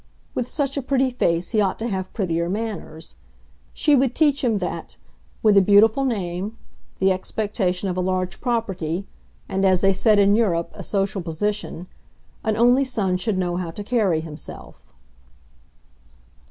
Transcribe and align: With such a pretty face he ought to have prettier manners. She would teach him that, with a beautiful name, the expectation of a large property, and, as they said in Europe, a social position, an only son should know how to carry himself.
With 0.33 0.49
such 0.49 0.77
a 0.77 0.81
pretty 0.81 1.11
face 1.11 1.51
he 1.51 1.61
ought 1.61 1.77
to 1.77 1.87
have 1.87 2.11
prettier 2.11 2.49
manners. 2.49 3.17
She 3.71 3.95
would 3.95 4.15
teach 4.15 4.43
him 4.43 4.57
that, 4.57 4.97
with 5.43 5.55
a 5.55 5.61
beautiful 5.61 6.05
name, 6.05 6.57
the 6.97 7.11
expectation 7.11 7.87
of 7.87 7.95
a 7.95 8.01
large 8.01 8.41
property, 8.41 9.05
and, 9.47 9.63
as 9.63 9.81
they 9.81 9.93
said 9.93 10.17
in 10.17 10.33
Europe, 10.35 10.71
a 10.73 10.81
social 10.81 11.21
position, 11.21 11.85
an 12.43 12.57
only 12.57 12.83
son 12.83 13.15
should 13.17 13.37
know 13.37 13.57
how 13.57 13.69
to 13.69 13.83
carry 13.83 14.21
himself. 14.21 14.81